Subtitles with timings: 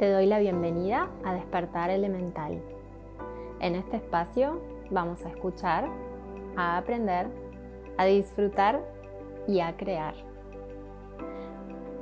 [0.00, 2.58] Te doy la bienvenida a Despertar Elemental.
[3.60, 5.90] En este espacio vamos a escuchar,
[6.56, 7.26] a aprender,
[7.98, 8.80] a disfrutar
[9.46, 10.14] y a crear.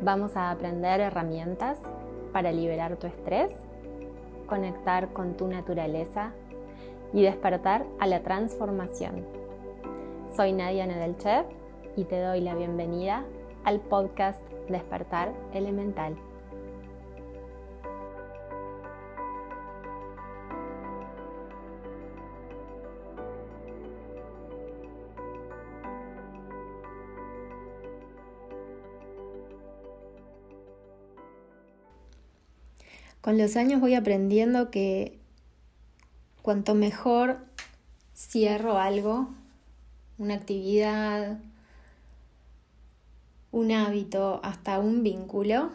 [0.01, 1.81] Vamos a aprender herramientas
[2.33, 3.53] para liberar tu estrés,
[4.47, 6.31] conectar con tu naturaleza
[7.13, 9.27] y despertar a la transformación.
[10.37, 11.47] Soy Nadia Nedelchev
[11.97, 13.25] y te doy la bienvenida
[13.65, 16.28] al podcast Despertar Elemental.
[33.21, 35.19] Con los años voy aprendiendo que
[36.43, 37.39] cuanto mejor
[38.15, 39.29] cierro algo,
[40.19, 41.39] una actividad,
[43.51, 45.71] un hábito, hasta un vínculo,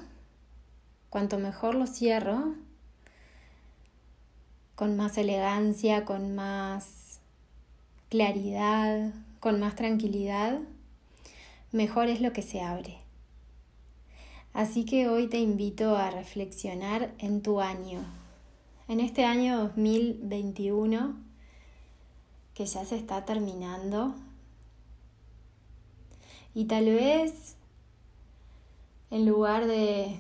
[1.10, 2.56] cuanto mejor lo cierro,
[4.76, 7.20] con más elegancia, con más
[8.10, 10.60] claridad, con más tranquilidad,
[11.72, 13.03] mejor es lo que se abre.
[14.54, 18.06] Así que hoy te invito a reflexionar en tu año,
[18.88, 21.16] en este año 2021
[22.54, 24.14] que ya se está terminando.
[26.54, 27.56] Y tal vez
[29.10, 30.20] en lugar de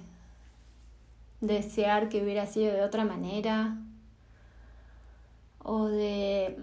[1.41, 3.77] desear que hubiera sido de otra manera
[5.63, 6.57] o de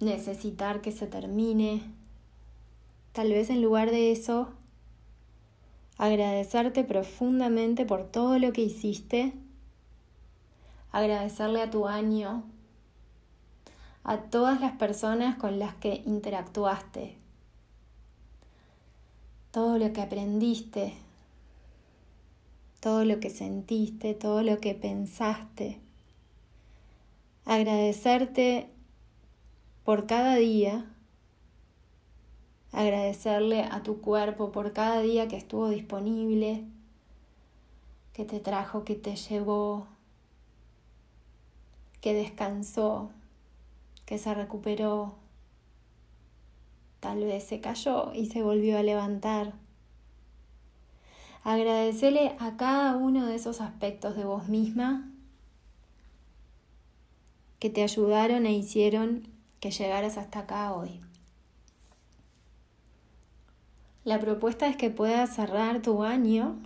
[0.00, 1.82] necesitar que se termine,
[3.12, 4.52] tal vez en lugar de eso
[5.98, 9.32] agradecerte profundamente por todo lo que hiciste,
[10.90, 12.44] agradecerle a tu año,
[14.04, 17.16] a todas las personas con las que interactuaste,
[19.50, 20.94] todo lo que aprendiste,
[22.80, 25.78] todo lo que sentiste, todo lo que pensaste.
[27.44, 28.70] Agradecerte
[29.84, 30.91] por cada día
[32.72, 36.64] agradecerle a tu cuerpo por cada día que estuvo disponible,
[38.14, 39.86] que te trajo, que te llevó,
[42.00, 43.10] que descansó,
[44.06, 45.14] que se recuperó,
[47.00, 49.52] tal vez se cayó y se volvió a levantar.
[51.44, 55.08] Agradecerle a cada uno de esos aspectos de vos misma
[57.58, 59.28] que te ayudaron e hicieron
[59.60, 61.00] que llegaras hasta acá hoy.
[64.04, 66.56] La propuesta es que puedas cerrar tu año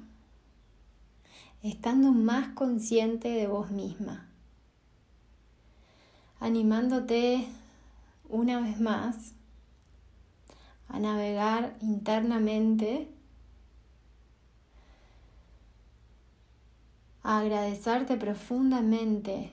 [1.62, 4.26] estando más consciente de vos misma,
[6.40, 7.46] animándote
[8.30, 9.34] una vez más
[10.88, 13.10] a navegar internamente,
[17.22, 19.52] a agradecerte profundamente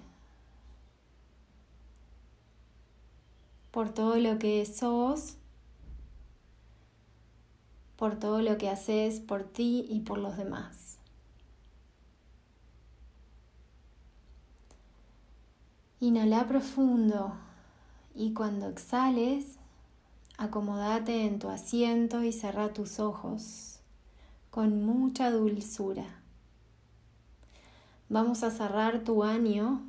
[3.71, 5.35] por todo lo que sos
[8.03, 10.97] por todo lo que haces por ti y por los demás.
[16.01, 17.33] Inhala profundo
[18.13, 19.57] y cuando exhales,
[20.37, 23.79] acomódate en tu asiento y cerra tus ojos
[24.49, 26.19] con mucha dulzura.
[28.09, 29.81] Vamos a cerrar tu año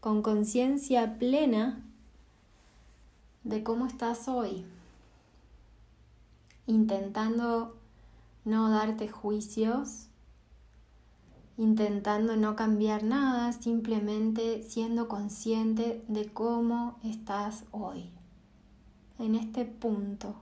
[0.00, 1.84] con conciencia plena
[3.44, 4.64] de cómo estás hoy
[6.66, 7.76] intentando
[8.44, 10.08] no darte juicios,
[11.56, 18.10] intentando no cambiar nada, simplemente siendo consciente de cómo estás hoy,
[19.18, 20.34] en este punto,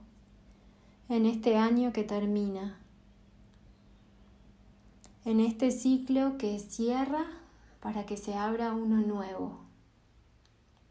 [1.09, 2.79] en este año que termina,
[5.25, 7.25] en este ciclo que cierra
[7.81, 9.59] para que se abra uno nuevo,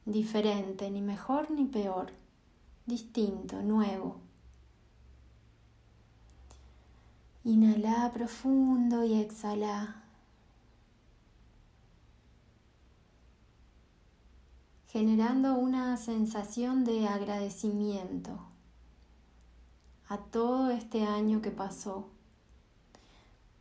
[0.04, 2.12] diferente, ni mejor ni peor,
[2.86, 4.29] distinto, nuevo.
[7.42, 10.02] Inhala profundo y exhala.
[14.88, 18.38] Generando una sensación de agradecimiento
[20.08, 22.08] a todo este año que pasó,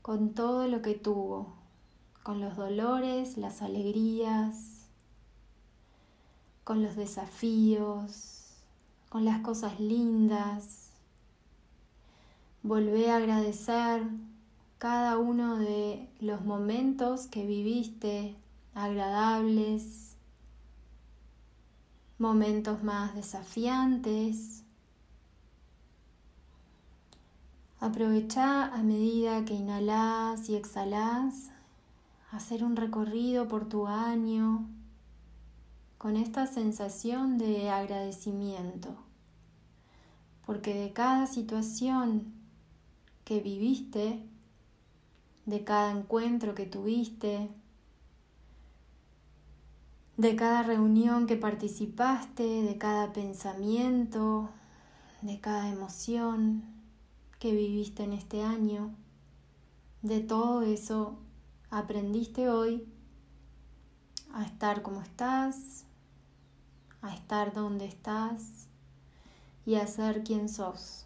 [0.01, 1.53] con todo lo que tuvo,
[2.21, 4.87] con los dolores, las alegrías,
[6.65, 8.55] con los desafíos,
[9.07, 10.88] con las cosas lindas,
[12.61, 14.05] Volvé a agradecer
[14.79, 18.35] cada uno de los momentos que viviste,
[18.73, 20.17] agradables,
[22.17, 24.63] momentos más desafiantes.
[27.79, 31.51] Aprovecha a medida que inhalas y exhalas
[32.29, 34.67] hacer un recorrido por tu año
[35.97, 38.97] con esta sensación de agradecimiento,
[40.45, 42.38] porque de cada situación
[43.29, 44.25] que viviste,
[45.45, 47.47] de cada encuentro que tuviste,
[50.17, 54.49] de cada reunión que participaste, de cada pensamiento,
[55.21, 56.63] de cada emoción
[57.37, 58.95] que viviste en este año,
[60.01, 61.19] de todo eso
[61.69, 62.83] aprendiste hoy
[64.33, 65.85] a estar como estás,
[67.03, 68.65] a estar donde estás
[69.67, 71.05] y a ser quien sos.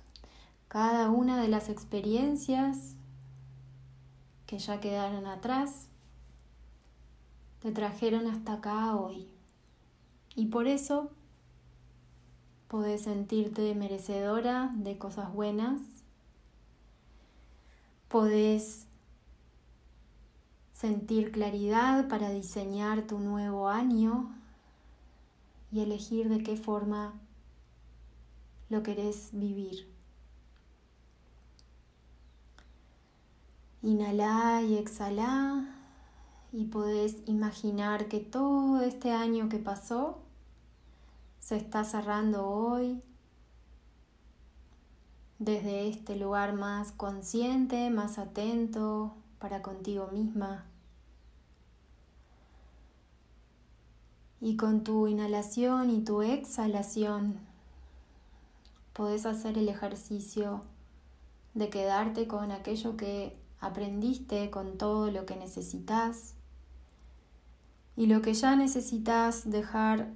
[0.73, 2.95] Cada una de las experiencias
[4.47, 5.85] que ya quedaron atrás
[7.59, 9.27] te trajeron hasta acá hoy.
[10.35, 11.11] Y por eso
[12.69, 15.79] podés sentirte merecedora de cosas buenas,
[18.07, 18.87] podés
[20.73, 24.33] sentir claridad para diseñar tu nuevo año
[25.71, 27.13] y elegir de qué forma
[28.69, 29.92] lo querés vivir.
[33.83, 35.65] Inhala y exhala
[36.53, 40.19] y podés imaginar que todo este año que pasó
[41.39, 43.03] se está cerrando hoy
[45.37, 50.63] desde este lugar más consciente, más atento para contigo misma.
[54.39, 57.37] Y con tu inhalación y tu exhalación
[58.93, 60.61] podés hacer el ejercicio
[61.53, 66.35] de quedarte con aquello que aprendiste, con todo lo que necesitas
[67.95, 70.11] y lo que ya necesitas dejar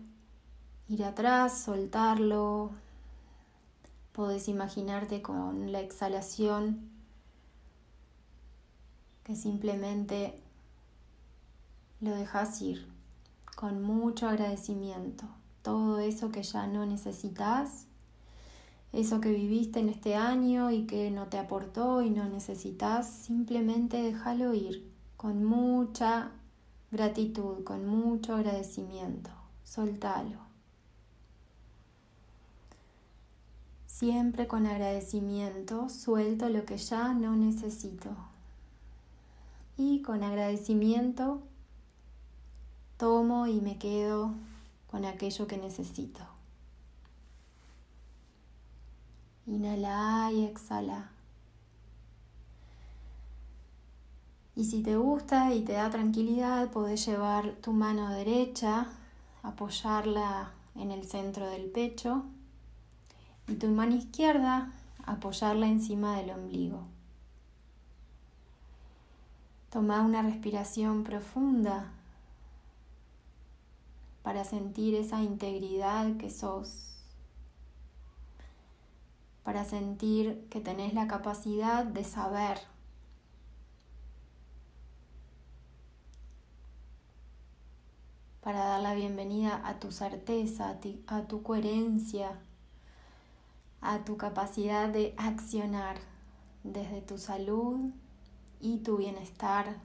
[0.89, 2.71] ir atrás, soltarlo.
[4.11, 6.89] Podés imaginarte con la exhalación
[9.23, 10.41] que simplemente
[11.99, 12.87] lo dejas ir
[13.55, 15.25] con mucho agradecimiento.
[15.61, 17.87] Todo eso que ya no necesitas,
[18.97, 24.01] eso que viviste en este año y que no te aportó y no necesitas, simplemente
[24.01, 26.31] déjalo ir con mucha
[26.89, 29.29] gratitud, con mucho agradecimiento.
[29.63, 30.39] Soltalo.
[33.85, 38.09] Siempre con agradecimiento suelto lo que ya no necesito.
[39.77, 41.43] Y con agradecimiento
[42.97, 44.33] tomo y me quedo
[44.89, 46.36] con aquello que necesito.
[49.47, 51.09] Inhala y exhala.
[54.55, 58.87] Y si te gusta y te da tranquilidad, podés llevar tu mano derecha,
[59.43, 62.23] apoyarla en el centro del pecho
[63.47, 64.71] y tu mano izquierda
[65.07, 66.81] apoyarla encima del ombligo.
[69.71, 71.91] Toma una respiración profunda
[74.21, 76.96] para sentir esa integridad que sos,
[79.47, 82.59] para sentir que tenés la capacidad de saber.
[88.41, 92.39] para dar la bienvenida a tu certeza, a, ti, a tu coherencia,
[93.81, 95.97] a tu capacidad de accionar
[96.63, 97.91] desde tu salud
[98.59, 99.77] y tu bienestar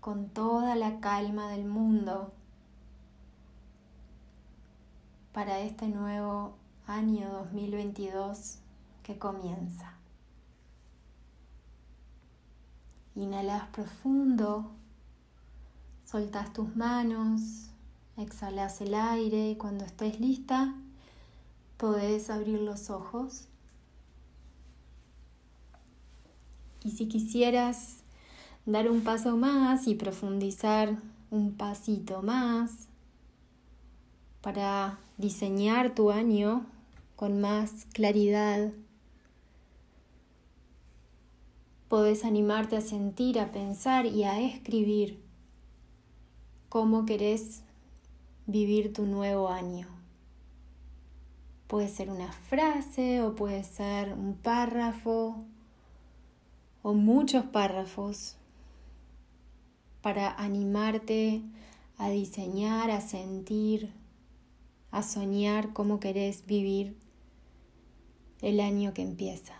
[0.00, 2.32] con toda la calma del mundo
[5.32, 8.58] para este nuevo año 2022
[9.02, 9.94] que comienza.
[13.14, 14.70] Inhalas profundo,
[16.04, 17.70] soltas tus manos,
[18.16, 20.74] exhalas el aire y cuando estés lista
[21.76, 23.48] podés abrir los ojos.
[26.84, 27.98] Y si quisieras
[28.66, 30.96] dar un paso más y profundizar
[31.30, 32.88] un pasito más
[34.42, 36.66] para diseñar tu año
[37.16, 38.72] con más claridad.
[41.88, 45.22] Podés animarte a sentir, a pensar y a escribir
[46.68, 47.62] cómo querés
[48.46, 49.86] vivir tu nuevo año.
[51.68, 55.36] Puede ser una frase o puede ser un párrafo
[56.82, 58.36] o muchos párrafos
[60.02, 61.42] para animarte
[61.96, 63.92] a diseñar, a sentir,
[64.92, 66.94] a soñar cómo querés vivir
[68.42, 69.54] el año que empieza.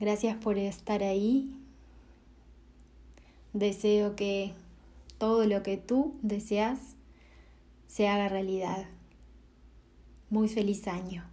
[0.00, 1.52] Gracias por estar ahí.
[3.52, 4.54] Deseo que
[5.18, 6.96] todo lo que tú deseas
[7.86, 8.86] se haga realidad.
[10.30, 11.31] Muy feliz año.